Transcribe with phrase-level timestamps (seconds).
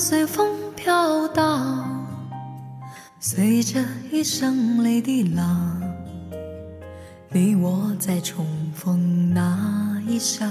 [0.00, 2.06] 随风飘荡，
[3.20, 5.78] 随着一声泪滴浪。
[7.28, 10.50] 你我在重逢那一刹，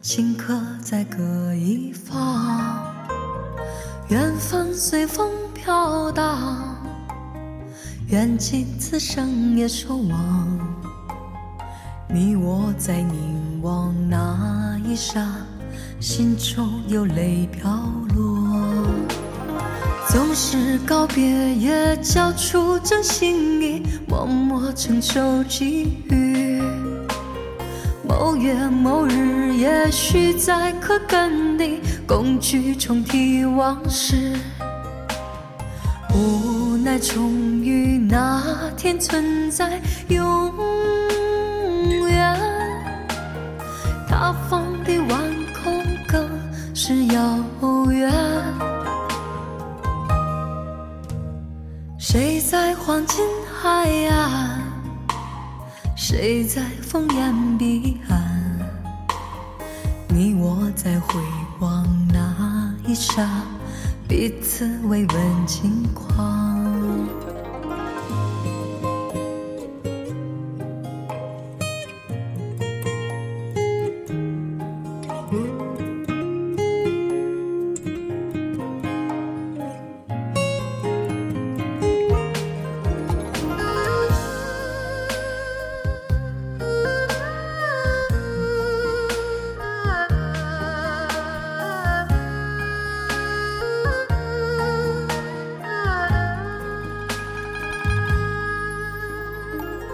[0.00, 2.94] 顷刻在各一方。
[4.10, 6.76] 缘分随风飘荡，
[8.06, 10.56] 缘尽此生也守望。
[12.08, 15.20] 你我在凝望那一刹，
[16.00, 17.70] 心中有泪飘
[18.14, 18.86] 落。
[20.08, 26.62] 总是告别，也交出真心意，默默承受际遇。
[28.06, 34.34] 某月某日，也许再可跟你共聚重提往事。
[36.14, 38.42] 无奈终于那
[38.76, 40.52] 天存在永
[52.88, 54.62] 黄金海岸？
[55.94, 58.18] 谁在烽烟彼岸？
[60.08, 61.20] 你我在回
[61.60, 63.28] 望那一刹，
[64.08, 66.58] 彼此慰问近况。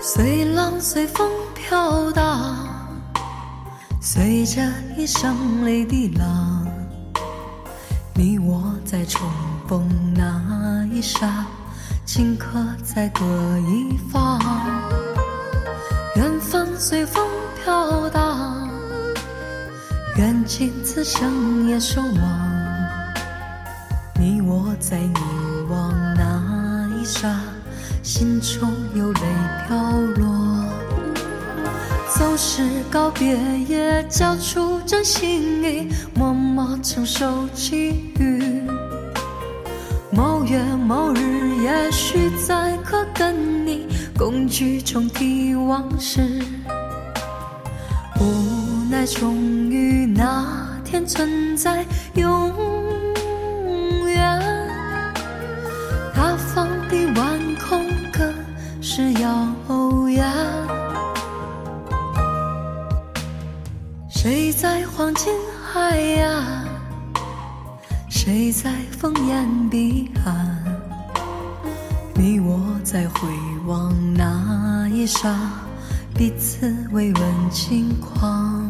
[0.07, 2.69] 随浪随风飘荡，
[4.03, 4.61] 随着
[4.99, 6.67] 一声泪滴浪。
[8.15, 9.27] 你我在重
[9.67, 11.47] 逢那一刹，
[12.07, 13.25] 顷刻在各
[13.61, 14.39] 一方。
[16.17, 17.27] 缘分随风
[17.65, 18.69] 飘荡，
[20.19, 22.15] 缘尽此生也守望。
[24.21, 25.15] 你我在凝
[25.71, 27.41] 望那一刹。
[28.03, 29.21] 心中有泪
[32.95, 38.63] 告别，也交出真心意，默默承受际遇。
[40.13, 46.41] 某月某日，也许再可跟你共聚重提往事。
[48.21, 49.35] 无奈终
[49.69, 51.85] 于那天存在
[52.15, 52.53] 永
[64.25, 66.67] 谁在黄金海岸？
[68.09, 70.65] 谁在烽烟彼岸？
[72.15, 73.29] 你我在回
[73.67, 75.37] 望那一刹，
[76.15, 78.64] 彼此慰问近况。